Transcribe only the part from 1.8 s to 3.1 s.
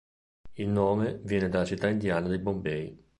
indiana di Bombay.